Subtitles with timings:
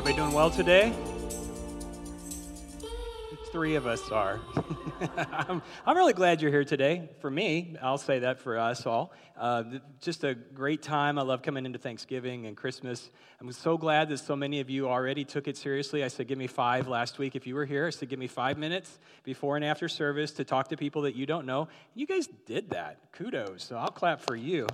[0.00, 0.94] Everybody doing well today?
[3.52, 4.40] Three of us are.
[5.28, 7.10] I'm, I'm, really glad you're here today.
[7.20, 9.12] For me, I'll say that for us all.
[9.36, 9.64] Uh,
[10.00, 11.18] just a great time.
[11.18, 13.10] I love coming into Thanksgiving and Christmas.
[13.42, 16.02] I'm so glad that so many of you already took it seriously.
[16.02, 17.86] I said, give me five last week if you were here.
[17.86, 21.14] I said, give me five minutes before and after service to talk to people that
[21.14, 21.68] you don't know.
[21.94, 23.12] You guys did that.
[23.12, 23.64] Kudos.
[23.64, 24.66] So I'll clap for you.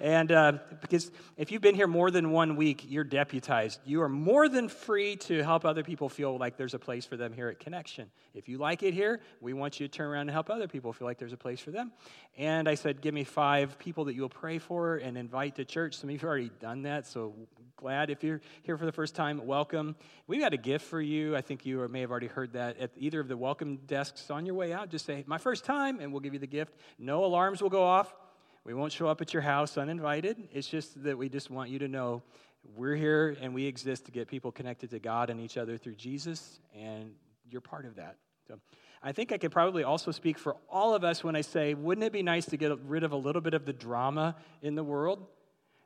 [0.00, 3.80] And uh, because if you've been here more than one week, you're deputized.
[3.84, 7.16] You are more than free to help other people feel like there's a place for
[7.16, 8.10] them here at Connection.
[8.34, 10.92] If you like it here, we want you to turn around and help other people
[10.92, 11.92] feel like there's a place for them.
[12.36, 15.96] And I said, give me five people that you'll pray for and invite to church.
[15.96, 17.34] Some of you have already done that, so
[17.76, 19.96] glad if you're here for the first time, welcome.
[20.26, 21.36] We've got a gift for you.
[21.36, 24.46] I think you may have already heard that at either of the welcome desks on
[24.46, 24.90] your way out.
[24.90, 26.74] Just say, my first time, and we'll give you the gift.
[26.98, 28.12] No alarms will go off.
[28.68, 30.46] We won't show up at your house uninvited.
[30.52, 32.22] It's just that we just want you to know
[32.76, 35.94] we're here and we exist to get people connected to God and each other through
[35.94, 37.12] Jesus, and
[37.50, 38.16] you're part of that.
[38.46, 38.60] So
[39.02, 42.04] I think I could probably also speak for all of us when I say, wouldn't
[42.04, 44.84] it be nice to get rid of a little bit of the drama in the
[44.84, 45.24] world?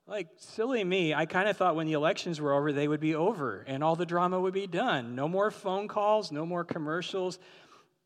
[0.08, 3.14] Like, silly me, I kind of thought when the elections were over, they would be
[3.14, 5.14] over and all the drama would be done.
[5.14, 7.38] No more phone calls, no more commercials.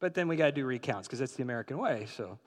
[0.00, 2.08] But then we got to do recounts because that's the American way.
[2.14, 2.38] So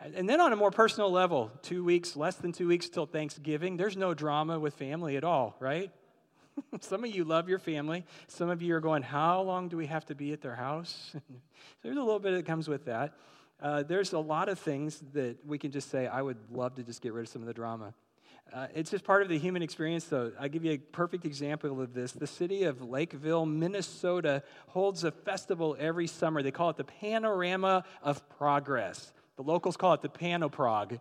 [0.00, 3.76] and then on a more personal level, two weeks, less than two weeks till Thanksgiving,
[3.76, 5.90] there's no drama with family at all, right?
[6.80, 8.04] Some of you love your family.
[8.28, 11.14] Some of you are going, How long do we have to be at their house?
[11.82, 13.14] there's a little bit that comes with that.
[13.60, 16.84] Uh, there's a lot of things that we can just say, I would love to
[16.84, 17.92] just get rid of some of the drama.
[18.52, 20.32] Uh, it's just part of the human experience, though.
[20.40, 22.12] I'll give you a perfect example of this.
[22.12, 26.42] The city of Lakeville, Minnesota, holds a festival every summer.
[26.42, 29.12] They call it the Panorama of Progress.
[29.38, 30.98] The locals call it the Panoprog.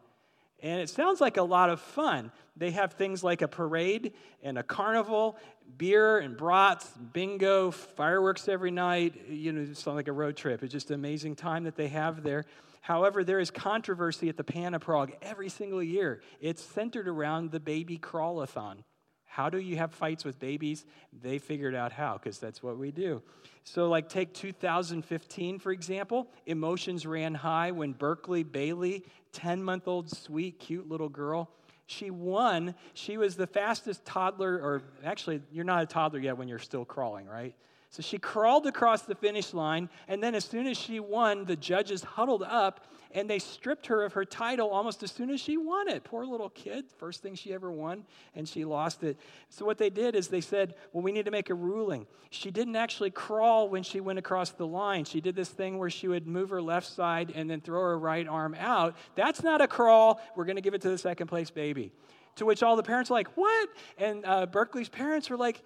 [0.61, 2.31] And it sounds like a lot of fun.
[2.55, 5.37] They have things like a parade and a carnival,
[5.79, 9.27] beer and brats, bingo, fireworks every night.
[9.27, 10.61] You know, it's like a road trip.
[10.61, 12.45] It's just an amazing time that they have there.
[12.81, 16.21] However, there is controversy at the Panoprog every single year.
[16.39, 18.83] It's centered around the baby crawlathon.
[19.27, 20.85] How do you have fights with babies?
[21.21, 23.21] They figured out how, because that's what we do.
[23.63, 26.27] So, like, take 2015, for example.
[26.45, 31.51] Emotions ran high when Berkeley Bailey, 10 month old, sweet, cute little girl,
[31.85, 32.75] she won.
[32.93, 36.85] She was the fastest toddler, or actually, you're not a toddler yet when you're still
[36.85, 37.55] crawling, right?
[37.89, 41.55] So she crawled across the finish line, and then as soon as she won, the
[41.55, 45.57] judges huddled up and they stripped her of her title almost as soon as she
[45.57, 46.03] won it.
[46.03, 48.05] Poor little kid, first thing she ever won,
[48.35, 49.17] and she lost it.
[49.49, 52.05] So what they did is they said, Well, we need to make a ruling.
[52.29, 55.05] She didn't actually crawl when she went across the line.
[55.05, 57.97] She did this thing where she would move her left side and then throw her
[57.97, 58.95] right arm out.
[59.15, 60.21] That's not a crawl.
[60.35, 61.91] We're going to give it to the second place baby.
[62.35, 63.69] To which all the parents were like, What?
[63.97, 65.63] And uh, Berkeley's parents were like,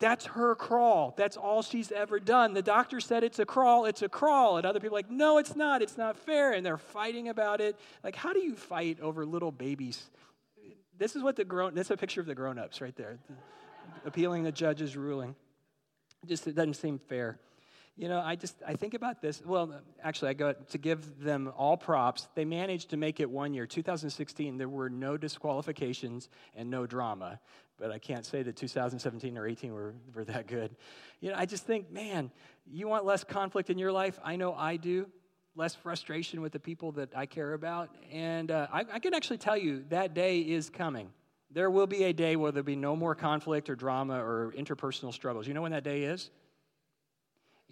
[0.00, 1.14] that's her crawl.
[1.16, 2.54] That's all she's ever done.
[2.54, 4.56] The doctor said it's a crawl, it's a crawl.
[4.56, 6.52] And other people like, no, it's not, it's not fair.
[6.52, 7.78] And they're fighting about it.
[8.02, 10.06] Like, how do you fight over little babies?
[10.98, 13.18] This is what the grown, this is a picture of the grown ups right there,
[14.04, 15.36] appealing the judge's ruling.
[16.26, 17.38] Just, it doesn't seem fair.
[18.00, 19.42] You know, I just, I think about this.
[19.44, 22.28] Well, actually, I go to give them all props.
[22.34, 23.66] They managed to make it one year.
[23.66, 27.38] 2016, there were no disqualifications and no drama
[27.80, 30.76] but I can't say that 2017 or 18 were, were that good.
[31.20, 32.30] You know, I just think, man,
[32.70, 34.20] you want less conflict in your life?
[34.22, 35.08] I know I do.
[35.56, 37.88] Less frustration with the people that I care about.
[38.12, 41.10] And uh, I, I can actually tell you that day is coming.
[41.50, 45.12] There will be a day where there'll be no more conflict or drama or interpersonal
[45.12, 45.48] struggles.
[45.48, 46.30] You know when that day is?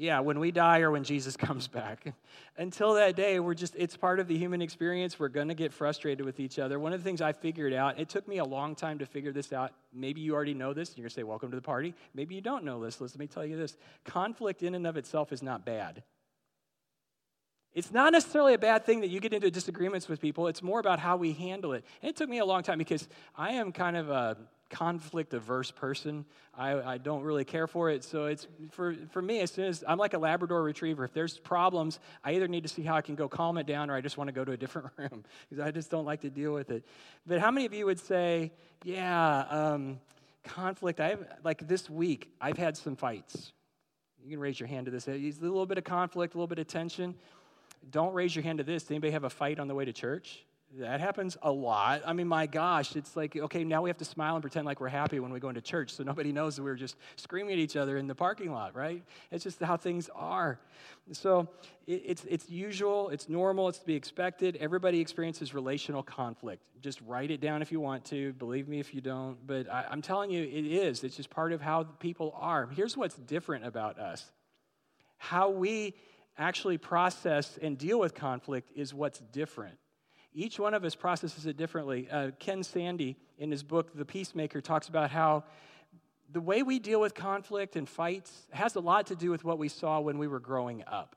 [0.01, 2.15] Yeah, when we die or when Jesus comes back.
[2.57, 5.19] Until that day, we're just, it's part of the human experience.
[5.19, 6.79] We're going to get frustrated with each other.
[6.79, 9.33] One of the things I figured out, it took me a long time to figure
[9.33, 9.73] this out.
[9.93, 10.97] Maybe you already know this.
[10.97, 11.95] You're going to say, Welcome to the party.
[12.15, 13.01] Maybe you don't know this.
[13.01, 16.05] Let me tell you this conflict in and of itself is not bad.
[17.75, 20.47] It's not necessarily a bad thing that you get into disagreements with people.
[20.47, 21.85] It's more about how we handle it.
[22.03, 24.37] And it took me a long time because I am kind of a
[24.71, 26.25] conflict averse person.
[26.55, 28.05] I, I don't really care for it.
[28.05, 31.39] So it's for, for me, as soon as I'm like a Labrador retriever, if there's
[31.39, 34.01] problems, I either need to see how I can go calm it down or I
[34.01, 36.53] just want to go to a different room because I just don't like to deal
[36.53, 36.85] with it.
[37.27, 38.53] But how many of you would say,
[38.85, 40.01] yeah, um,
[40.45, 41.01] conflict?
[41.01, 43.53] I have, like this week, I've had some fights.
[44.23, 45.09] You can raise your hand to this.
[45.09, 47.15] It's a little bit of conflict, a little bit of tension.
[47.91, 48.83] Don't raise your hand to this.
[48.83, 50.45] Does anybody have a fight on the way to church?
[50.77, 52.03] That happens a lot.
[52.05, 54.81] I mean, my gosh, it's like, okay, now we have to smile and pretend like
[54.81, 57.55] we're happy when we go into church so nobody knows that we are just screaming
[57.55, 59.03] at each other in the parking lot, right?
[59.31, 60.61] It's just how things are.
[61.13, 61.49] So
[61.87, 64.57] it's, it's usual, it's normal, it's to be expected.
[64.61, 66.63] Everybody experiences relational conflict.
[66.83, 68.35] Just write it down if you want to.
[68.35, 69.39] Believe me if you don't.
[69.47, 71.03] But I, I'm telling you, it is.
[71.03, 72.67] It's just part of how people are.
[72.67, 74.31] Here's what's different about us
[75.19, 75.95] how we
[76.39, 79.77] actually process and deal with conflict is what's different.
[80.39, 82.09] Each one of us processes it differently.
[82.09, 85.43] Uh, Ken Sande, in his book, The Peacemaker, talks about how
[86.31, 89.59] the way we deal with conflict and fights has a lot to do with what
[89.59, 91.17] we saw when we were growing up.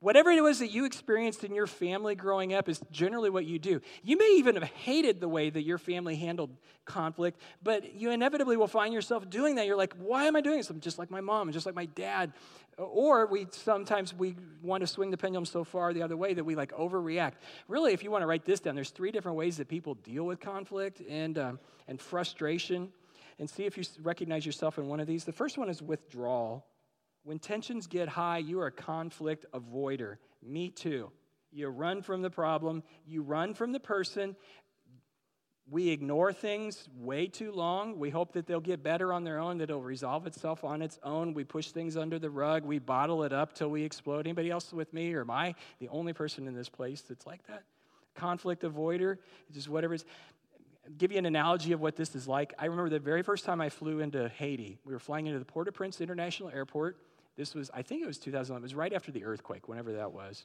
[0.00, 3.58] Whatever it was that you experienced in your family growing up is generally what you
[3.58, 3.80] do.
[4.04, 6.50] You may even have hated the way that your family handled
[6.84, 9.66] conflict, but you inevitably will find yourself doing that.
[9.66, 10.70] You're like, why am I doing this?
[10.70, 12.32] I'm just like my mom, just like my dad.
[12.76, 16.44] Or we sometimes we want to swing the pendulum so far the other way that
[16.44, 17.32] we like overreact.
[17.66, 20.24] Really, if you want to write this down, there's three different ways that people deal
[20.24, 21.58] with conflict and, um,
[21.88, 22.92] and frustration.
[23.40, 25.24] And see if you recognize yourself in one of these.
[25.24, 26.66] The first one is withdrawal.
[27.24, 30.16] When tensions get high, you are a conflict avoider.
[30.42, 31.10] Me too.
[31.52, 34.36] You run from the problem, you run from the person.
[35.70, 37.98] We ignore things way too long.
[37.98, 40.98] We hope that they'll get better on their own, that it'll resolve itself on its
[41.02, 41.34] own.
[41.34, 42.64] We push things under the rug.
[42.64, 44.20] We bottle it up till we explode.
[44.20, 47.46] Anybody else with me, or am I the only person in this place that's like
[47.48, 47.64] that?
[48.14, 49.18] Conflict avoider,
[49.52, 50.06] just whatever it is
[50.96, 52.54] give you an analogy of what this is like.
[52.58, 54.78] I remember the very first time I flew into Haiti.
[54.84, 56.96] We were flying into the Port au Prince International Airport.
[57.38, 58.62] This was, I think it was 2011.
[58.62, 60.44] It was right after the earthquake, whenever that was.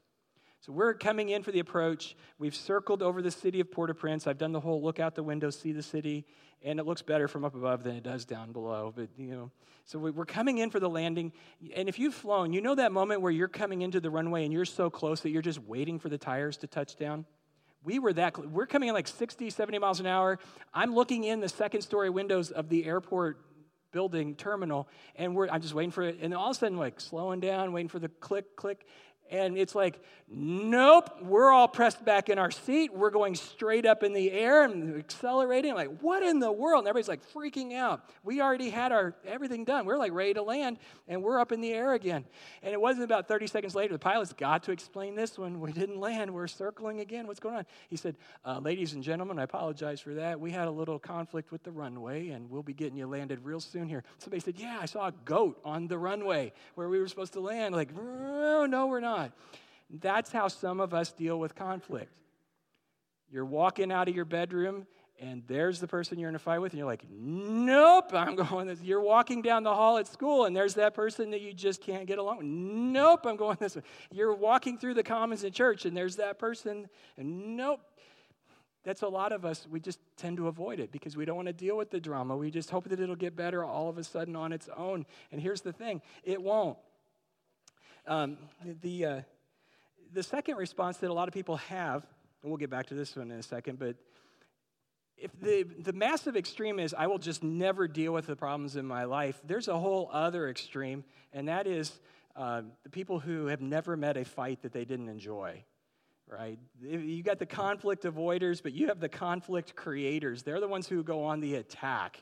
[0.61, 2.15] So we're coming in for the approach.
[2.37, 4.27] We've circled over the city of Port-au-Prince.
[4.27, 6.23] I've done the whole look out the window, see the city,
[6.61, 8.93] and it looks better from up above than it does down below.
[8.95, 9.51] But you know,
[9.85, 11.33] so we're coming in for the landing.
[11.75, 14.53] And if you've flown, you know that moment where you're coming into the runway and
[14.53, 17.25] you're so close that you're just waiting for the tires to touch down.
[17.83, 18.37] We were that.
[18.37, 20.37] We're coming in like 60, 70 miles an hour.
[20.73, 23.41] I'm looking in the second story windows of the airport
[23.93, 26.17] building terminal, and we're, I'm just waiting for it.
[26.21, 28.85] And all of a sudden, like slowing down, waiting for the click, click.
[29.31, 32.93] And it's like, nope, we're all pressed back in our seat.
[32.93, 35.73] We're going straight up in the air and accelerating.
[35.73, 36.79] Like, what in the world?
[36.79, 38.03] And everybody's like freaking out.
[38.23, 39.85] We already had our everything done.
[39.85, 40.77] We're like ready to land,
[41.07, 42.25] and we're up in the air again.
[42.61, 45.71] And it wasn't about 30 seconds later, the pilots got to explain this when we
[45.71, 46.33] didn't land.
[46.33, 47.27] We're circling again.
[47.27, 47.65] What's going on?
[47.89, 48.15] He said,
[48.45, 50.39] uh, Ladies and gentlemen, I apologize for that.
[50.39, 53.59] We had a little conflict with the runway, and we'll be getting you landed real
[53.59, 54.03] soon here.
[54.17, 57.39] Somebody said, Yeah, I saw a goat on the runway where we were supposed to
[57.39, 57.75] land.
[57.75, 59.12] Like, no, no, we're not.
[59.89, 62.11] That's how some of us deal with conflict.
[63.29, 64.85] You're walking out of your bedroom
[65.23, 68.67] and there's the person you're in a fight with, and you're like, nope, I'm going
[68.67, 68.81] this.
[68.81, 72.05] You're walking down the hall at school, and there's that person that you just can't
[72.05, 72.47] get along with.
[72.47, 73.83] Nope, I'm going this way.
[74.11, 77.79] You're walking through the commons in church, and there's that person, and nope.
[78.83, 81.47] That's a lot of us, we just tend to avoid it because we don't want
[81.47, 82.35] to deal with the drama.
[82.35, 85.05] We just hope that it'll get better all of a sudden on its own.
[85.31, 86.77] And here's the thing it won't.
[88.05, 88.37] Um,
[88.81, 89.21] the, uh,
[90.11, 92.05] the second response that a lot of people have,
[92.41, 93.95] and we'll get back to this one in a second, but
[95.17, 98.85] if the, the massive extreme is, I will just never deal with the problems in
[98.85, 101.99] my life, there's a whole other extreme, and that is
[102.35, 105.63] uh, the people who have never met a fight that they didn't enjoy,
[106.27, 106.59] right?
[106.81, 110.43] You got the conflict avoiders, but you have the conflict creators.
[110.43, 112.21] They're the ones who go on the attack.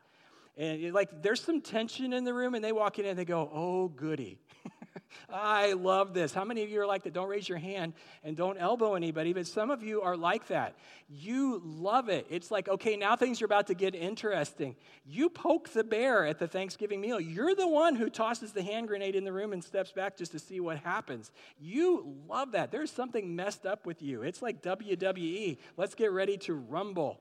[0.57, 3.49] And like, there's some tension in the room, and they walk in and they go,
[3.51, 4.37] oh, goody.
[5.29, 6.33] I love this.
[6.33, 7.13] How many of you are like that?
[7.13, 7.93] Don't raise your hand
[8.23, 10.75] and don't elbow anybody, but some of you are like that.
[11.09, 12.27] You love it.
[12.29, 14.75] It's like, okay, now things are about to get interesting.
[15.05, 17.19] You poke the bear at the Thanksgiving meal.
[17.19, 20.31] You're the one who tosses the hand grenade in the room and steps back just
[20.33, 21.31] to see what happens.
[21.59, 22.71] You love that.
[22.71, 24.21] There's something messed up with you.
[24.23, 25.57] It's like WWE.
[25.77, 27.19] Let's get ready to rumble.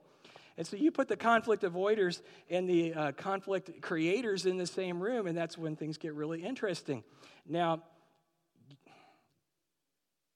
[0.57, 5.01] And so you put the conflict avoiders and the uh, conflict creators in the same
[5.01, 7.03] room, and that's when things get really interesting.
[7.47, 7.83] Now,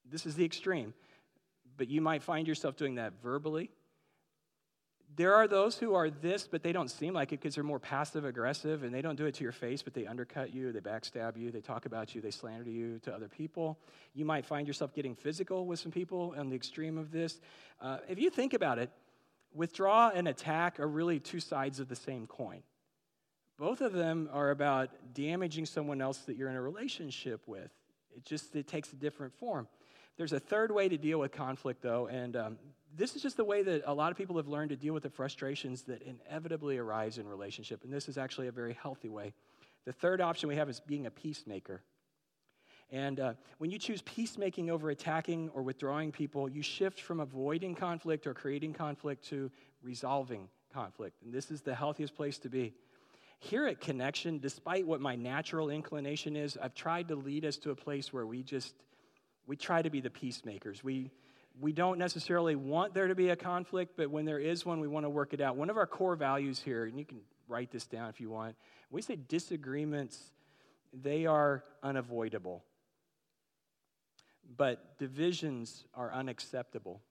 [0.10, 0.94] this is the extreme,
[1.78, 3.72] but you might find yourself doing that verbally.
[5.18, 7.80] There are those who are this, but they don't seem like it because they're more
[7.80, 10.82] passive aggressive and they don't do it to your face, but they undercut you, they
[10.82, 13.80] backstab you, they talk about you, they slander you to other people.
[14.14, 17.40] You might find yourself getting physical with some people on the extreme of this.
[17.80, 18.92] Uh, if you think about it,
[19.56, 22.62] withdraw and attack are really two sides of the same coin.
[23.58, 27.72] Both of them are about damaging someone else that you're in a relationship with.
[28.16, 29.68] It just it takes a different form.
[30.18, 32.58] There's a third way to deal with conflict, though, and um,
[32.96, 35.04] this is just the way that a lot of people have learned to deal with
[35.04, 39.34] the frustrations that inevitably arise in relationship, and this is actually a very healthy way.
[39.86, 41.82] The third option we have is being a peacemaker.
[42.92, 47.76] And uh, when you choose peacemaking over attacking or withdrawing people, you shift from avoiding
[47.76, 49.52] conflict or creating conflict to
[49.82, 51.22] resolving conflict.
[51.24, 52.74] And this is the healthiest place to be.
[53.40, 57.72] Here at Connection, despite what my natural inclination is, I've tried to lead us to
[57.72, 58.76] a place where we just
[59.48, 60.84] we try to be the peacemakers.
[60.84, 61.12] We
[61.60, 64.88] we don't necessarily want there to be a conflict, but when there is one, we
[64.88, 65.56] want to work it out.
[65.56, 68.56] One of our core values here, and you can write this down if you want,
[68.90, 70.32] we say disagreements,
[70.94, 72.64] they are unavoidable.
[74.58, 77.02] But divisions are unacceptable.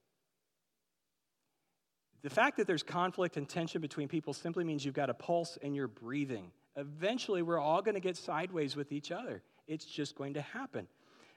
[2.23, 5.59] The fact that there's conflict and tension between people simply means you've got a pulse
[5.63, 6.53] and you're breathing.
[6.77, 9.43] Eventually, we're all going to get sideways with each other.
[9.67, 10.89] It's just going to happen.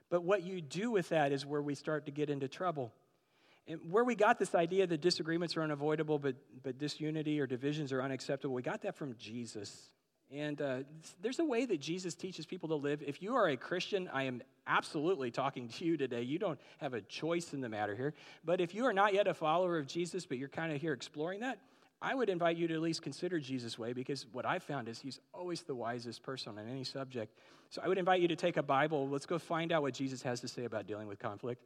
[0.09, 2.93] But what you do with that is where we start to get into trouble.
[3.67, 7.91] And where we got this idea that disagreements are unavoidable, but, but disunity or divisions
[7.91, 9.91] are unacceptable, we got that from Jesus.
[10.31, 10.79] And uh,
[11.21, 13.03] there's a way that Jesus teaches people to live.
[13.05, 16.21] If you are a Christian, I am absolutely talking to you today.
[16.21, 18.13] You don't have a choice in the matter here.
[18.45, 20.93] But if you are not yet a follower of Jesus, but you're kind of here
[20.93, 21.59] exploring that,
[22.01, 24.99] I would invite you to at least consider Jesus' way because what I've found is
[24.99, 27.33] he's always the wisest person on any subject.
[27.69, 29.09] So I would invite you to take a Bible.
[29.09, 31.63] Let's go find out what Jesus has to say about dealing with conflict.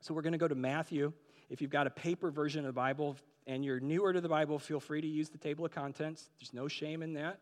[0.00, 1.12] So we're going to go to Matthew.
[1.48, 4.58] If you've got a paper version of the Bible and you're newer to the Bible,
[4.58, 6.28] feel free to use the table of contents.
[6.38, 7.40] There's no shame in that.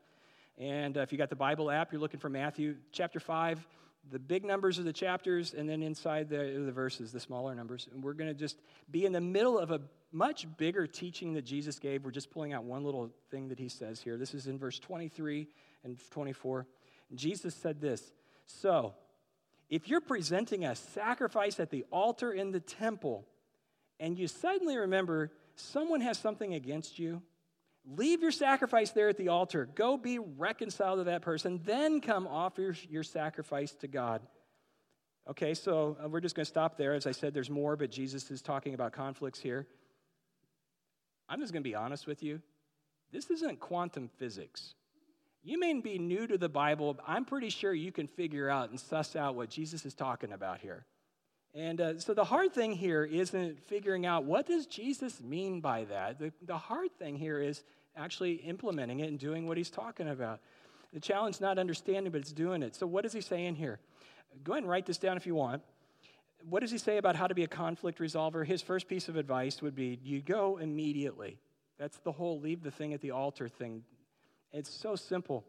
[0.56, 3.64] And uh, if you got the Bible app, you're looking for Matthew chapter 5.
[4.10, 7.88] The big numbers are the chapters, and then inside the, the verses, the smaller numbers.
[7.92, 8.58] And we're going to just
[8.90, 9.80] be in the middle of a
[10.12, 12.04] much bigger teaching that Jesus gave.
[12.04, 14.16] We're just pulling out one little thing that he says here.
[14.16, 15.48] This is in verse 23
[15.84, 16.66] and 24.
[17.14, 18.12] Jesus said this
[18.46, 18.94] So,
[19.68, 23.26] if you're presenting a sacrifice at the altar in the temple,
[24.00, 27.22] and you suddenly remember someone has something against you,
[27.96, 29.68] leave your sacrifice there at the altar.
[29.74, 34.22] Go be reconciled to that person, then come offer your sacrifice to God.
[35.28, 36.94] Okay, so uh, we're just going to stop there.
[36.94, 39.66] As I said, there's more, but Jesus is talking about conflicts here.
[41.28, 42.40] I'm just going to be honest with you.
[43.12, 44.74] This isn't quantum physics.
[45.42, 48.70] You may be new to the Bible, but I'm pretty sure you can figure out
[48.70, 50.86] and suss out what Jesus is talking about here.
[51.58, 55.84] And uh, so the hard thing here isn't figuring out what does Jesus mean by
[55.86, 56.20] that.
[56.20, 57.64] The, the hard thing here is
[57.96, 60.38] actually implementing it and doing what he's talking about.
[60.92, 62.76] The challenge is not understanding, but it's doing it.
[62.76, 63.80] So what is he saying here?
[64.44, 65.62] Go ahead and write this down if you want.
[66.48, 68.46] What does he say about how to be a conflict resolver?
[68.46, 71.38] His first piece of advice would be you go immediately.
[71.76, 73.82] That's the whole leave the thing at the altar thing.
[74.52, 75.44] It's so simple.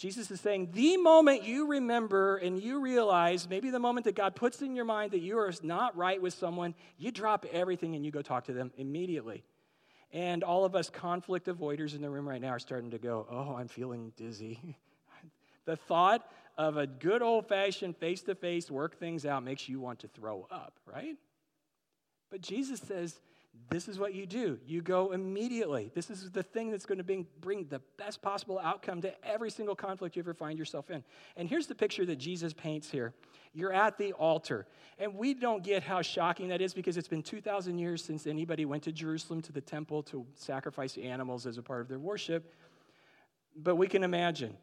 [0.00, 4.34] Jesus is saying the moment you remember and you realize, maybe the moment that God
[4.34, 8.02] puts in your mind that you are not right with someone, you drop everything and
[8.02, 9.44] you go talk to them immediately.
[10.10, 13.26] And all of us conflict avoiders in the room right now are starting to go,
[13.30, 14.74] Oh, I'm feeling dizzy.
[15.66, 16.26] the thought
[16.56, 20.08] of a good old fashioned face to face work things out makes you want to
[20.08, 21.18] throw up, right?
[22.30, 23.20] But Jesus says,
[23.70, 24.58] this is what you do.
[24.66, 25.92] You go immediately.
[25.94, 29.50] This is the thing that's going to bring, bring the best possible outcome to every
[29.50, 31.04] single conflict you ever find yourself in.
[31.36, 33.14] And here's the picture that Jesus paints here
[33.52, 34.66] you're at the altar.
[34.98, 38.64] And we don't get how shocking that is because it's been 2,000 years since anybody
[38.64, 42.52] went to Jerusalem to the temple to sacrifice animals as a part of their worship.
[43.56, 44.56] But we can imagine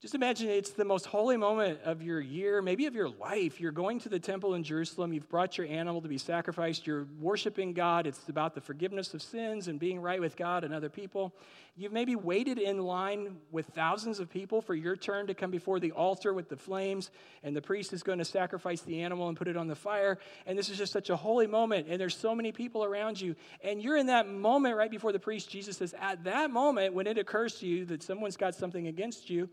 [0.00, 3.60] just imagine it's the most holy moment of your year, maybe of your life.
[3.60, 5.12] You're going to the temple in Jerusalem.
[5.12, 6.86] You've brought your animal to be sacrificed.
[6.86, 8.06] You're worshiping God.
[8.06, 11.34] It's about the forgiveness of sins and being right with God and other people.
[11.76, 15.78] You've maybe waited in line with thousands of people for your turn to come before
[15.78, 17.10] the altar with the flames,
[17.42, 20.18] and the priest is going to sacrifice the animal and put it on the fire.
[20.46, 23.36] And this is just such a holy moment, and there's so many people around you.
[23.62, 25.50] And you're in that moment right before the priest.
[25.50, 29.28] Jesus says, At that moment, when it occurs to you that someone's got something against
[29.28, 29.50] you,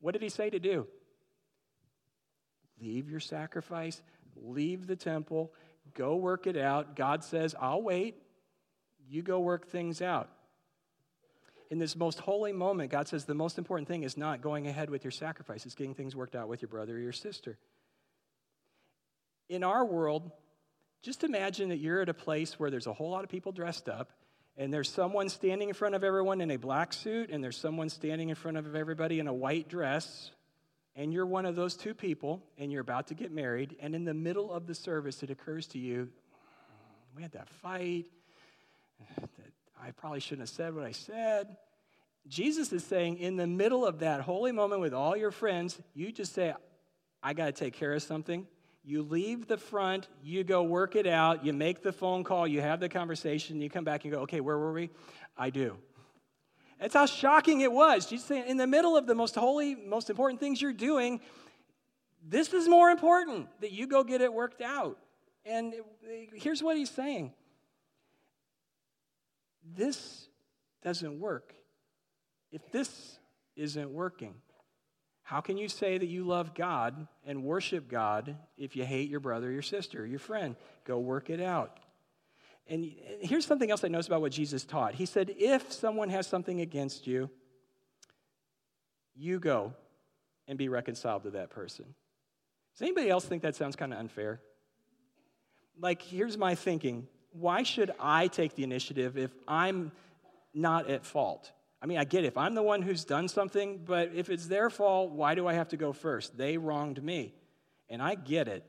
[0.00, 0.86] what did he say to do?
[2.80, 4.00] Leave your sacrifice,
[4.36, 5.52] leave the temple,
[5.94, 6.94] go work it out.
[6.94, 8.16] God says, I'll wait.
[9.08, 10.28] You go work things out.
[11.70, 14.88] In this most holy moment, God says the most important thing is not going ahead
[14.88, 17.58] with your sacrifice, it's getting things worked out with your brother or your sister.
[19.48, 20.30] In our world,
[21.02, 23.88] just imagine that you're at a place where there's a whole lot of people dressed
[23.88, 24.12] up
[24.58, 27.88] and there's someone standing in front of everyone in a black suit, and there's someone
[27.88, 30.32] standing in front of everybody in a white dress,
[30.96, 34.04] and you're one of those two people, and you're about to get married, and in
[34.04, 36.08] the middle of the service, it occurs to you,
[37.14, 38.06] we had that fight,
[39.80, 41.56] I probably shouldn't have said what I said.
[42.26, 46.10] Jesus is saying, in the middle of that holy moment with all your friends, you
[46.10, 46.52] just say,
[47.22, 48.46] I got to take care of something.
[48.88, 52.62] You leave the front, you go work it out, you make the phone call, you
[52.62, 54.88] have the conversation, you come back and go, okay, where were we?
[55.36, 55.76] I do.
[56.80, 58.06] That's how shocking it was.
[58.06, 61.20] Jesus saying, in the middle of the most holy, most important things you're doing,
[62.26, 64.96] This is more important that you go get it worked out.
[65.44, 65.74] And
[66.32, 67.34] here's what he's saying
[69.76, 70.28] this
[70.82, 71.52] doesn't work.
[72.50, 73.18] If this
[73.54, 74.36] isn't working,
[75.28, 79.20] how can you say that you love God and worship God if you hate your
[79.20, 80.56] brother, your sister, your friend?
[80.86, 81.80] Go work it out.
[82.66, 84.94] And here's something else I noticed about what Jesus taught.
[84.94, 87.28] He said, if someone has something against you,
[89.14, 89.74] you go
[90.46, 91.84] and be reconciled to that person.
[92.72, 94.40] Does anybody else think that sounds kind of unfair?
[95.78, 99.92] Like, here's my thinking why should I take the initiative if I'm
[100.54, 101.52] not at fault?
[101.80, 102.28] I mean, I get it.
[102.28, 105.54] If I'm the one who's done something, but if it's their fault, why do I
[105.54, 106.36] have to go first?
[106.36, 107.34] They wronged me.
[107.88, 108.64] And I get it.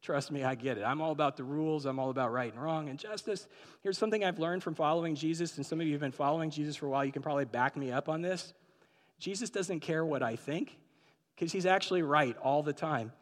[0.00, 0.84] Trust me, I get it.
[0.84, 1.84] I'm all about the rules.
[1.84, 3.48] I'm all about right and wrong and justice.
[3.82, 6.76] Here's something I've learned from following Jesus, and some of you have been following Jesus
[6.76, 7.04] for a while.
[7.04, 8.52] You can probably back me up on this.
[9.18, 10.78] Jesus doesn't care what I think
[11.34, 13.12] because he's actually right all the time.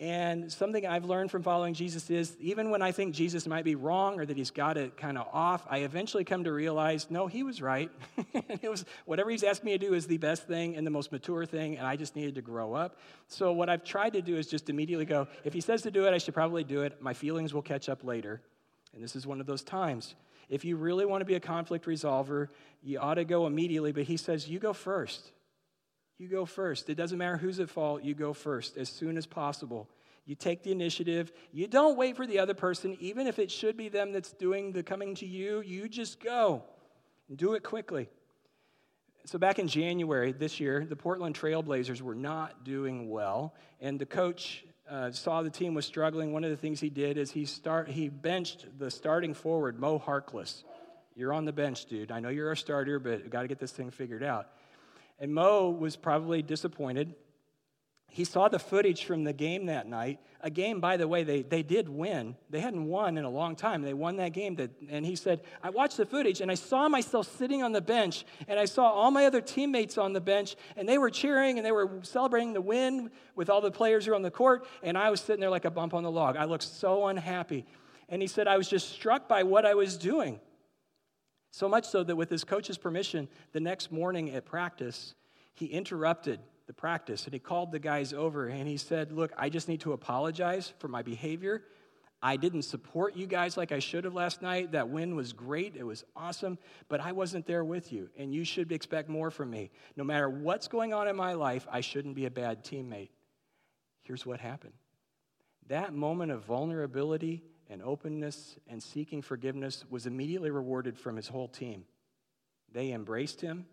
[0.00, 3.76] And something I've learned from following Jesus is even when I think Jesus might be
[3.76, 7.28] wrong or that he's got it kind of off, I eventually come to realize, no,
[7.28, 7.92] he was right.
[8.34, 11.12] it was whatever he's asked me to do is the best thing and the most
[11.12, 12.98] mature thing, and I just needed to grow up.
[13.28, 16.06] So what I've tried to do is just immediately go, if he says to do
[16.06, 17.00] it, I should probably do it.
[17.00, 18.40] My feelings will catch up later.
[18.94, 20.16] And this is one of those times.
[20.48, 22.48] If you really want to be a conflict resolver,
[22.82, 25.30] you ought to go immediately, but he says, you go first.
[26.18, 26.88] You go first.
[26.88, 29.88] It doesn't matter who's at fault, you go first as soon as possible.
[30.26, 31.32] You take the initiative.
[31.52, 34.72] You don't wait for the other person, even if it should be them that's doing
[34.72, 35.60] the coming to you.
[35.60, 36.62] You just go
[37.28, 38.08] and do it quickly.
[39.26, 44.06] So, back in January this year, the Portland Trailblazers were not doing well, and the
[44.06, 46.32] coach uh, saw the team was struggling.
[46.32, 49.98] One of the things he did is he, start, he benched the starting forward, Mo
[49.98, 50.64] Harkless.
[51.16, 52.10] You're on the bench, dude.
[52.10, 54.48] I know you're a starter, but got to get this thing figured out.
[55.18, 57.14] And Mo was probably disappointed.
[58.14, 60.20] He saw the footage from the game that night.
[60.40, 62.36] A game, by the way, they, they did win.
[62.48, 63.82] They hadn't won in a long time.
[63.82, 64.54] They won that game.
[64.54, 67.80] That, and he said, I watched the footage and I saw myself sitting on the
[67.80, 71.58] bench and I saw all my other teammates on the bench and they were cheering
[71.58, 74.64] and they were celebrating the win with all the players who were on the court.
[74.84, 76.36] And I was sitting there like a bump on the log.
[76.36, 77.66] I looked so unhappy.
[78.08, 80.38] And he said, I was just struck by what I was doing.
[81.54, 85.14] So much so that with his coach's permission, the next morning at practice,
[85.54, 89.50] he interrupted the practice and he called the guys over and he said, Look, I
[89.50, 91.62] just need to apologize for my behavior.
[92.20, 94.72] I didn't support you guys like I should have last night.
[94.72, 98.42] That win was great, it was awesome, but I wasn't there with you, and you
[98.42, 99.70] should expect more from me.
[99.94, 103.10] No matter what's going on in my life, I shouldn't be a bad teammate.
[104.02, 104.74] Here's what happened
[105.68, 111.48] that moment of vulnerability and openness and seeking forgiveness was immediately rewarded from his whole
[111.48, 111.84] team.
[112.72, 113.66] They embraced him,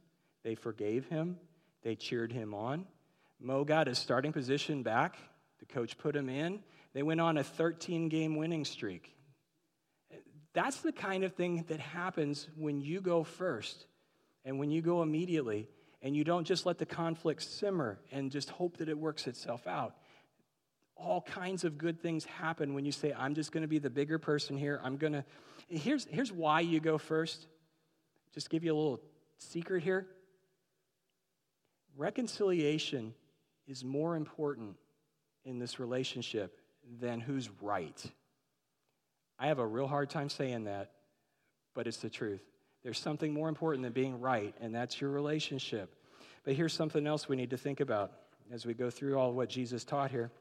[0.43, 1.37] they forgave him,
[1.83, 2.87] they cheered him on.
[3.39, 5.17] Mo got his starting position back.
[5.59, 6.63] The coach put him in.
[6.93, 9.15] They went on a 13 game winning streak.
[10.53, 13.85] That's the kind of thing that happens when you go first
[14.43, 15.69] and when you go immediately
[16.01, 19.67] and you don't just let the conflict simmer and just hope that it works itself
[19.67, 19.93] out
[21.01, 23.89] all kinds of good things happen when you say, I'm just going to be the
[23.89, 24.79] bigger person here.
[24.83, 25.25] I'm going to.
[25.67, 27.47] Here's, here's why you go first.
[28.33, 29.01] Just give you a little
[29.37, 30.07] secret here.
[31.97, 33.13] Reconciliation
[33.67, 34.75] is more important
[35.45, 36.59] in this relationship
[36.99, 38.03] than who's right.
[39.39, 40.91] I have a real hard time saying that,
[41.73, 42.41] but it's the truth.
[42.83, 45.93] There's something more important than being right, and that's your relationship.
[46.43, 48.11] But here's something else we need to think about
[48.51, 50.31] as we go through all what Jesus taught here.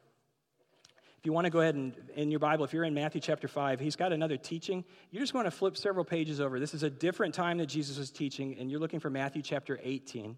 [1.21, 3.47] If you want to go ahead and in your Bible, if you're in Matthew chapter
[3.47, 4.83] 5, he's got another teaching.
[5.11, 6.59] You're just going to flip several pages over.
[6.59, 9.79] This is a different time that Jesus was teaching, and you're looking for Matthew chapter
[9.83, 10.35] 18.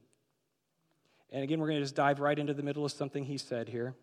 [1.32, 3.70] And again, we're going to just dive right into the middle of something he said
[3.70, 3.96] here.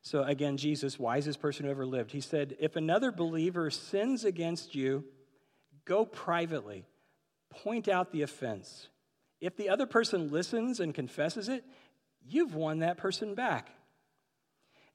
[0.00, 4.74] So, again, Jesus, wisest person who ever lived, he said, If another believer sins against
[4.74, 5.04] you,
[5.84, 6.86] go privately,
[7.50, 8.88] point out the offense.
[9.42, 11.66] If the other person listens and confesses it,
[12.26, 13.72] you've won that person back.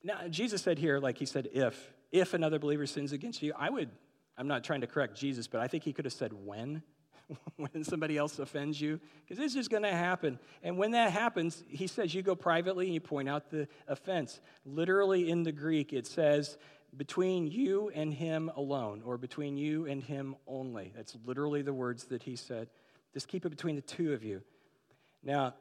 [0.05, 3.71] Now, Jesus said here, like he said, if, if another believer sins against you, I
[3.71, 3.89] would,
[4.37, 6.83] I'm not trying to correct Jesus, but I think he could have said when,
[7.55, 10.37] when somebody else offends you, because this is going to happen.
[10.61, 14.41] And when that happens, he says you go privately and you point out the offense.
[14.63, 16.59] Literally in the Greek, it says,
[16.95, 20.93] between you and him alone, or between you and him only.
[20.95, 22.69] That's literally the words that he said.
[23.11, 24.43] Just keep it between the two of you.
[25.23, 25.55] Now,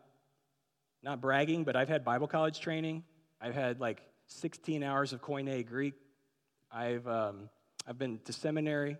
[1.03, 3.05] not bragging, but I've had Bible college training.
[3.41, 5.95] I've had like 16 hours of Koine Greek.
[6.73, 7.49] I've, um,
[7.87, 8.97] I've been to seminary.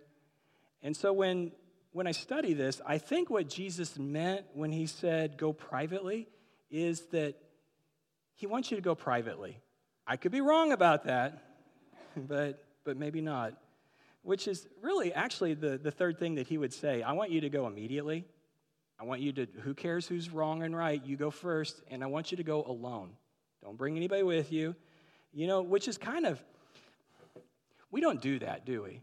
[0.83, 1.53] And so when,
[1.93, 6.29] when I study this, I think what Jesus meant when he said go privately
[6.71, 7.37] is that
[8.35, 9.61] He wants you to go privately.
[10.07, 11.43] I could be wrong about that,
[12.17, 13.55] but, but maybe not.
[14.23, 17.03] Which is really actually the, the third thing that he would say.
[17.03, 18.25] I want you to go immediately.
[18.99, 21.05] I want you to, who cares who's wrong and right?
[21.05, 23.11] You go first, and I want you to go alone.
[23.63, 24.75] Don't bring anybody with you.
[25.35, 26.41] You know, which is kind of,
[27.91, 29.01] we don't do that, do we?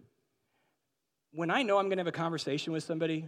[1.33, 3.25] When I know I'm going to have a conversation with somebody,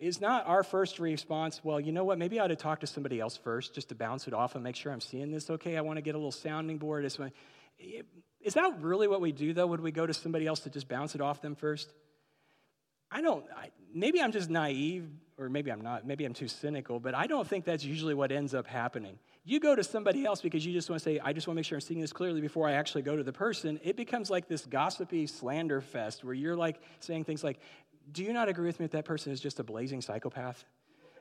[0.00, 2.86] is not our first response, well, you know what, maybe I ought to talk to
[2.86, 5.76] somebody else first just to bounce it off and make sure I'm seeing this okay.
[5.76, 7.04] I want to get a little sounding board.
[7.04, 9.66] Is that really what we do, though?
[9.66, 11.92] Would we go to somebody else to just bounce it off them first?
[13.10, 16.98] I don't, I, maybe I'm just naive, or maybe I'm not, maybe I'm too cynical,
[16.98, 19.18] but I don't think that's usually what ends up happening.
[19.44, 21.58] You go to somebody else because you just want to say, I just want to
[21.58, 23.80] make sure I'm seeing this clearly before I actually go to the person.
[23.82, 27.58] It becomes like this gossipy slander fest where you're like saying things like,
[28.12, 30.64] Do you not agree with me that that person is just a blazing psychopath?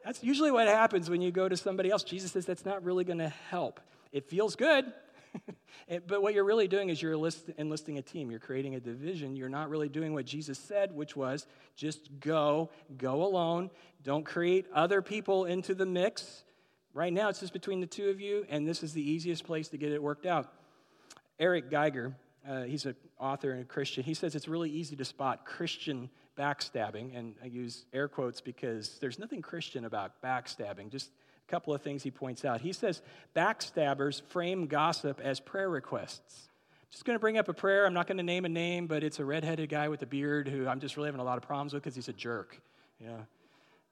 [0.03, 2.03] That's usually what happens when you go to somebody else.
[2.03, 3.79] Jesus says that's not really going to help.
[4.11, 4.85] It feels good,
[6.07, 7.13] but what you're really doing is you're
[7.57, 8.31] enlisting a team.
[8.31, 9.35] You're creating a division.
[9.35, 13.69] You're not really doing what Jesus said, which was just go, go alone.
[14.03, 16.43] Don't create other people into the mix.
[16.93, 19.67] Right now, it's just between the two of you, and this is the easiest place
[19.69, 20.51] to get it worked out.
[21.39, 22.15] Eric Geiger,
[22.47, 26.09] uh, he's an author and a Christian, he says it's really easy to spot Christian
[26.37, 31.11] backstabbing, and I use air quotes because there's nothing Christian about backstabbing, just
[31.47, 32.61] a couple of things he points out.
[32.61, 33.01] He says
[33.35, 36.49] backstabbers frame gossip as prayer requests.
[36.91, 37.85] Just going to bring up a prayer.
[37.85, 40.47] I'm not going to name a name, but it's a redheaded guy with a beard
[40.47, 42.59] who I'm just really having a lot of problems with because he's a jerk.
[42.99, 43.17] Yeah.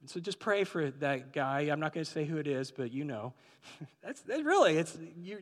[0.07, 1.61] So just pray for that guy.
[1.61, 3.33] I'm not going to say who it is, but you know.
[4.03, 5.41] that's, really, it's, you're,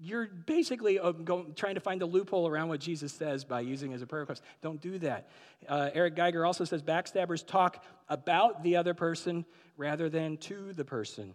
[0.00, 3.92] you're basically uh, going, trying to find the loophole around what Jesus says by using
[3.92, 4.42] as a prayer request.
[4.60, 5.30] Don't do that.
[5.68, 9.44] Uh, Eric Geiger also says backstabbers talk about the other person
[9.76, 11.34] rather than to the person.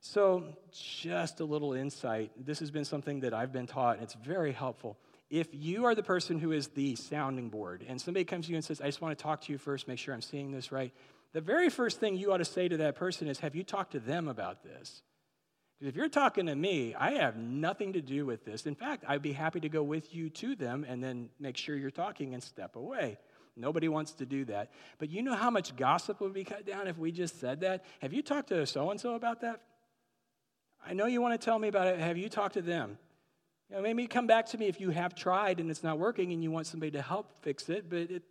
[0.00, 2.30] So, just a little insight.
[2.36, 4.98] This has been something that I've been taught, and it's very helpful.
[5.30, 8.56] If you are the person who is the sounding board, and somebody comes to you
[8.56, 10.70] and says, I just want to talk to you first, make sure I'm seeing this
[10.70, 10.92] right,
[11.34, 13.92] the very first thing you ought to say to that person is, Have you talked
[13.92, 15.02] to them about this?
[15.78, 18.64] Because if you're talking to me, I have nothing to do with this.
[18.64, 21.76] In fact, I'd be happy to go with you to them and then make sure
[21.76, 23.18] you're talking and step away.
[23.56, 24.70] Nobody wants to do that.
[24.98, 27.84] But you know how much gossip would be cut down if we just said that?
[28.00, 29.60] Have you talked to so and so about that?
[30.86, 31.98] I know you want to tell me about it.
[31.98, 32.98] Have you talked to them?
[33.70, 36.32] You know, maybe come back to me if you have tried and it's not working
[36.32, 37.88] and you want somebody to help fix it.
[37.90, 38.22] But it,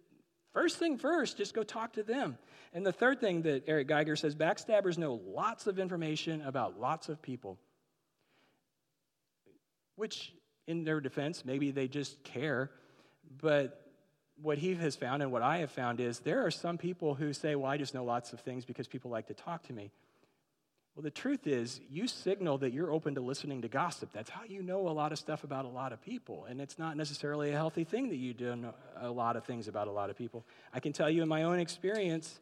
[0.54, 2.38] first thing first, just go talk to them.
[2.74, 7.10] And the third thing that Eric Geiger says backstabbers know lots of information about lots
[7.10, 7.58] of people,
[9.96, 10.34] which,
[10.68, 12.72] in their defense, maybe they just care.
[13.42, 13.80] But
[14.42, 17.34] what he has found and what I have found is there are some people who
[17.34, 19.92] say, Well, I just know lots of things because people like to talk to me.
[20.95, 24.10] Well, the truth is, you signal that you're open to listening to gossip.
[24.13, 26.45] That's how you know a lot of stuff about a lot of people.
[26.47, 29.88] And it's not necessarily a healthy thing that you do a lot of things about
[29.88, 30.45] a lot of people.
[30.71, 32.39] I can tell you in my own experience,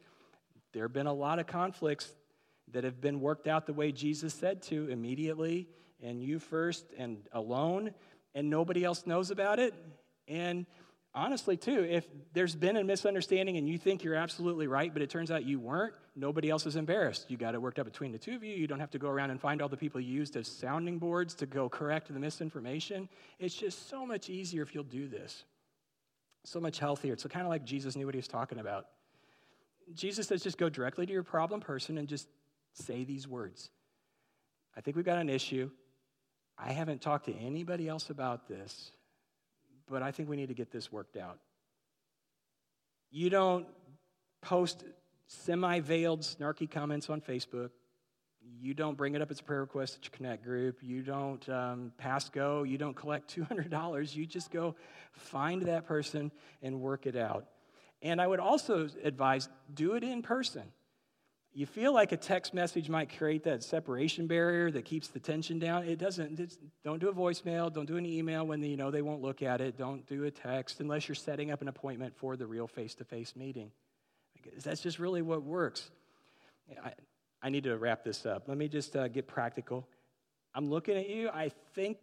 [0.73, 2.11] there have been a lot of conflicts
[2.73, 5.69] that have been worked out the way Jesus said to immediately,
[6.03, 7.91] and you first, and alone,
[8.35, 9.73] and nobody else knows about it.
[10.27, 10.65] And
[11.13, 15.09] honestly, too, if there's been a misunderstanding and you think you're absolutely right, but it
[15.09, 17.29] turns out you weren't, nobody else is embarrassed.
[17.29, 18.55] You got it worked out between the two of you.
[18.55, 20.99] You don't have to go around and find all the people you used as sounding
[20.99, 23.09] boards to go correct the misinformation.
[23.39, 25.43] It's just so much easier if you'll do this.
[26.43, 27.13] So much healthier.
[27.13, 28.87] It's kind of like Jesus knew what he was talking about.
[29.93, 32.27] Jesus says just go directly to your problem person and just
[32.73, 33.69] say these words.
[34.75, 35.69] I think we've got an issue.
[36.57, 38.91] I haven't talked to anybody else about this
[39.91, 41.37] but I think we need to get this worked out.
[43.11, 43.67] You don't
[44.41, 44.85] post
[45.31, 47.69] semi veiled, snarky comments on Facebook.
[48.59, 50.79] You don't bring it up as a prayer request at your Connect group.
[50.81, 52.63] You don't um, pass go.
[52.63, 54.15] You don't collect $200.
[54.15, 54.75] You just go
[55.11, 57.45] find that person and work it out.
[58.01, 60.63] And I would also advise do it in person.
[61.53, 65.59] You feel like a text message might create that separation barrier that keeps the tension
[65.59, 65.83] down.
[65.83, 66.57] It doesn't.
[66.83, 67.71] don't do a voicemail.
[67.71, 69.77] Don't do an email when you know they won't look at it.
[69.77, 73.71] Don't do a text unless you're setting up an appointment for the real face-to-face meeting.
[74.63, 75.89] That's just really what works.
[76.83, 76.93] I,
[77.41, 78.47] I need to wrap this up.
[78.47, 79.87] Let me just uh, get practical.
[80.53, 81.29] I'm looking at you.
[81.29, 81.97] I think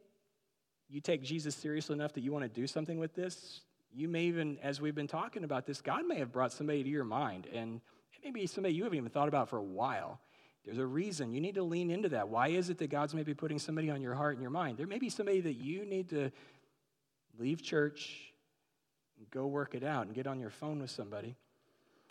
[0.88, 3.60] you take Jesus seriously enough that you want to do something with this.
[3.92, 6.88] You may even, as we've been talking about this, God may have brought somebody to
[6.88, 7.80] your mind and
[8.24, 10.20] maybe somebody you haven't even thought about for a while.
[10.64, 11.32] There's a reason.
[11.32, 12.28] You need to lean into that.
[12.28, 14.76] Why is it that God's maybe putting somebody on your heart and your mind?
[14.76, 16.30] There may be somebody that you need to
[17.38, 18.32] leave church
[19.16, 21.36] and go work it out and get on your phone with somebody.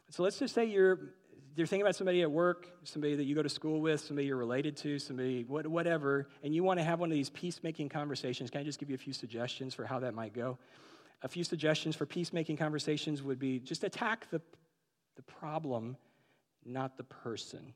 [0.10, 1.00] So let's just say you're
[1.58, 4.38] you're thinking about somebody at work, somebody that you go to school with, somebody you're
[4.38, 8.62] related to, somebody, whatever, and you want to have one of these peacemaking conversations, can
[8.62, 10.60] I just give you a few suggestions for how that might go?
[11.24, 14.40] A few suggestions for peacemaking conversations would be just attack the,
[15.16, 15.98] the problem,
[16.64, 17.74] not the person.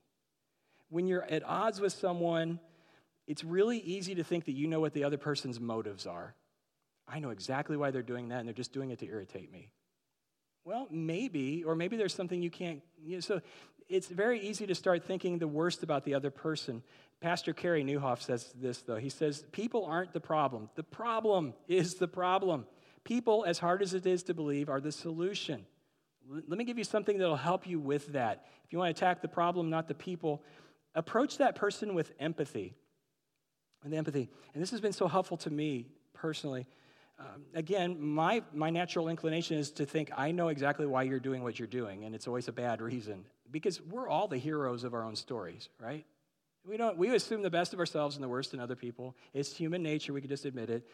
[0.90, 2.60] When you're at odds with someone,
[3.26, 6.36] it's really easy to think that you know what the other person's motives are.
[7.08, 9.72] I know exactly why they're doing that, and they're just doing it to irritate me.
[10.64, 12.82] Well, maybe, or maybe there's something you can't.
[13.04, 13.42] You know, so
[13.90, 16.84] it's very easy to start thinking the worst about the other person.
[17.20, 18.96] Pastor Carey Nieuwhof says this, though.
[18.96, 20.70] He says, People aren't the problem.
[20.76, 22.66] The problem is the problem.
[23.04, 25.66] People, as hard as it is to believe, are the solution.
[26.30, 28.46] Let me give you something that'll help you with that.
[28.64, 30.44] If you want to attack the problem, not the people,
[30.96, 32.76] approach that person with empathy.
[33.84, 34.30] With empathy.
[34.54, 36.68] And this has been so helpful to me personally.
[37.22, 41.44] Um, again, my, my natural inclination is to think, I know exactly why you're doing
[41.44, 43.26] what you're doing, and it's always a bad reason.
[43.52, 46.06] Because we're all the heroes of our own stories, right?
[46.66, 49.16] We, don't, we assume the best of ourselves and the worst in other people.
[49.34, 50.88] It's human nature, we can just admit it.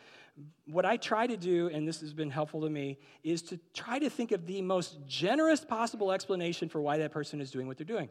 [0.66, 4.00] What I try to do, and this has been helpful to me, is to try
[4.00, 7.78] to think of the most generous possible explanation for why that person is doing what
[7.78, 8.10] they're doing.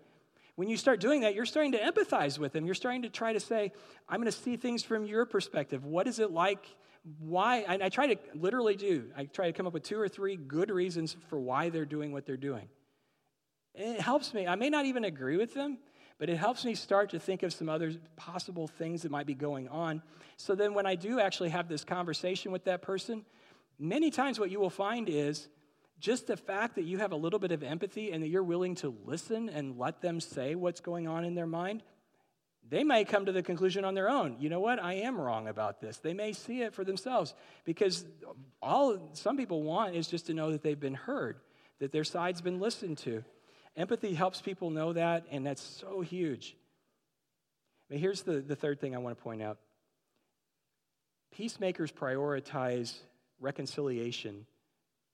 [0.57, 2.65] When you start doing that, you're starting to empathize with them.
[2.65, 3.73] You're starting to try to say,
[4.09, 5.85] I'm going to see things from your perspective.
[5.85, 6.67] What is it like
[7.19, 10.09] why, I, I try to literally do, I try to come up with two or
[10.09, 12.69] three good reasons for why they're doing what they're doing.
[13.75, 14.47] It helps me.
[14.47, 15.79] I may not even agree with them,
[16.19, 19.35] but it helps me start to think of some other possible things that might be
[19.35, 20.03] going on.
[20.37, 23.25] So then when I do actually have this conversation with that person,
[23.79, 25.49] many times what you will find is
[26.01, 28.75] just the fact that you have a little bit of empathy and that you're willing
[28.77, 31.83] to listen and let them say what's going on in their mind
[32.69, 34.83] they may come to the conclusion on their own you know what?
[34.83, 35.99] I am wrong about this.
[35.99, 38.05] They may see it for themselves because
[38.61, 41.41] all some people want is just to know that they've been heard
[41.79, 43.23] that their side's been listened to.
[43.77, 46.57] Empathy helps people know that and that's so huge.
[47.89, 49.59] But here's the, the third thing i want to point out.
[51.33, 52.95] Peacemakers prioritize
[53.41, 54.47] reconciliation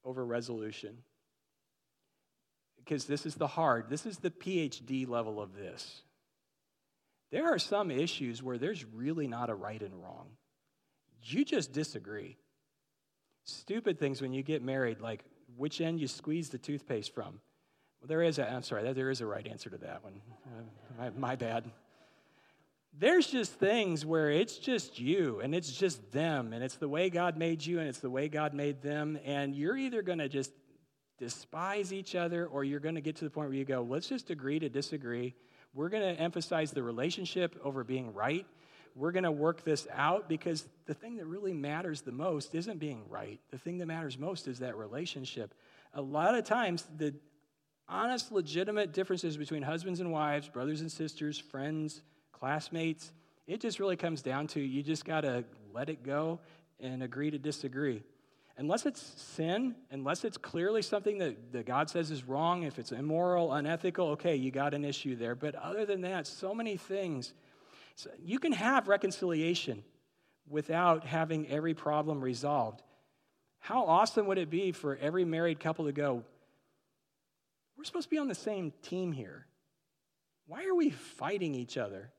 [0.05, 0.99] over resolution
[2.77, 6.03] because this is the hard this is the phd level of this
[7.33, 10.29] there are some issues where there's really not a right and wrong.
[11.23, 12.37] You just disagree.
[13.45, 15.25] Stupid things when you get married, like
[15.57, 17.41] which end you squeeze the toothpaste from.
[18.01, 20.21] Well, there is a, I'm sorry, there is a right answer to that one.
[20.99, 21.71] My, my bad.
[22.99, 27.09] There's just things where it's just you and it's just them and it's the way
[27.09, 29.19] God made you and it's the way God made them.
[29.25, 30.53] And you're either going to just
[31.19, 34.07] despise each other or you're going to get to the point where you go, let's
[34.07, 35.35] just agree to disagree
[35.75, 38.47] we're going to emphasize the relationship over being right.
[38.95, 42.79] We're going to work this out because the thing that really matters the most isn't
[42.79, 43.41] being right.
[43.51, 45.55] The thing that matters most is that relationship.
[45.95, 47.15] A lot of times, the
[47.89, 53.13] honest, legitimate differences between husbands and wives, brothers and sisters, friends, classmates,
[53.47, 56.39] it just really comes down to you just got to let it go
[56.81, 58.03] and agree to disagree
[58.57, 62.93] unless it's sin, unless it's clearly something that, that God says is wrong, if it's
[62.93, 65.35] immoral, unethical, okay, you got an issue there.
[65.35, 67.33] But other than that, so many things.
[67.95, 69.83] So you can have reconciliation
[70.49, 72.83] without having every problem resolved.
[73.59, 76.25] How awesome would it be for every married couple to go,
[77.77, 79.47] we're supposed to be on the same team here.
[80.47, 82.11] Why are we fighting each other?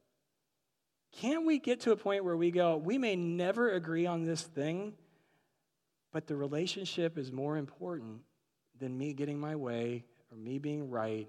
[1.19, 4.41] Can't we get to a point where we go, we may never agree on this
[4.41, 4.93] thing,
[6.13, 8.21] but the relationship is more important
[8.79, 11.27] than me getting my way or me being right.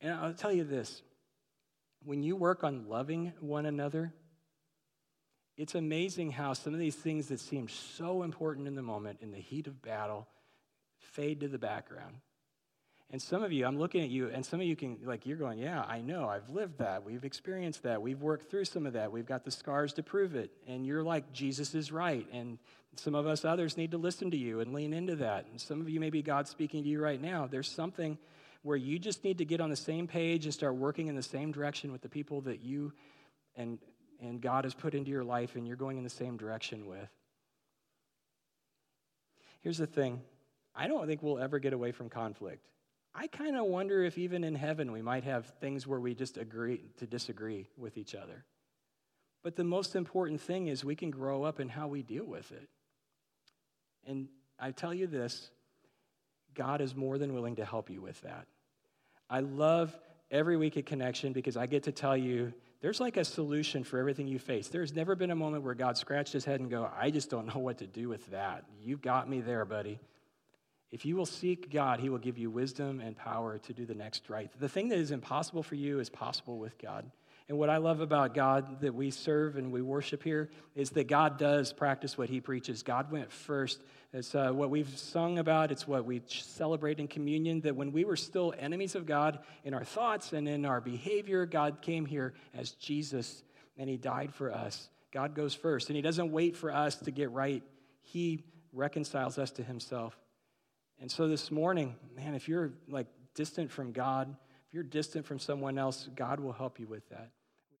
[0.00, 1.02] And I'll tell you this
[2.04, 4.12] when you work on loving one another,
[5.56, 9.30] it's amazing how some of these things that seem so important in the moment, in
[9.30, 10.26] the heat of battle,
[10.98, 12.16] fade to the background.
[13.12, 15.36] And some of you, I'm looking at you, and some of you can, like, you're
[15.36, 17.04] going, Yeah, I know, I've lived that.
[17.04, 18.00] We've experienced that.
[18.00, 19.12] We've worked through some of that.
[19.12, 20.50] We've got the scars to prove it.
[20.66, 22.26] And you're like, Jesus is right.
[22.32, 22.58] And
[22.96, 25.46] some of us others need to listen to you and lean into that.
[25.50, 27.46] And some of you, maybe God's speaking to you right now.
[27.46, 28.16] There's something
[28.62, 31.22] where you just need to get on the same page and start working in the
[31.22, 32.92] same direction with the people that you
[33.56, 33.78] and,
[34.20, 37.08] and God has put into your life and you're going in the same direction with.
[39.60, 40.22] Here's the thing
[40.74, 42.66] I don't think we'll ever get away from conflict.
[43.14, 46.38] I kind of wonder if even in heaven we might have things where we just
[46.38, 48.44] agree to disagree with each other.
[49.42, 52.50] But the most important thing is we can grow up in how we deal with
[52.52, 52.68] it.
[54.06, 55.50] And I tell you this
[56.54, 58.46] God is more than willing to help you with that.
[59.28, 59.96] I love
[60.30, 63.98] every week at Connection because I get to tell you there's like a solution for
[63.98, 64.68] everything you face.
[64.68, 67.46] There's never been a moment where God scratched his head and go, I just don't
[67.46, 68.64] know what to do with that.
[68.80, 70.00] You got me there, buddy.
[70.92, 73.94] If you will seek God, He will give you wisdom and power to do the
[73.94, 74.50] next right.
[74.60, 77.10] The thing that is impossible for you is possible with God.
[77.48, 81.08] And what I love about God that we serve and we worship here is that
[81.08, 82.82] God does practice what He preaches.
[82.82, 83.82] God went first.
[84.12, 88.04] It's uh, what we've sung about, it's what we celebrate in communion that when we
[88.04, 92.34] were still enemies of God in our thoughts and in our behavior, God came here
[92.54, 93.42] as Jesus
[93.78, 94.88] and He died for us.
[95.10, 97.62] God goes first, and He doesn't wait for us to get right,
[98.02, 100.21] He reconciles us to Himself.
[101.02, 104.36] And so this morning, man, if you're like distant from God,
[104.68, 107.32] if you're distant from someone else, God will help you with that.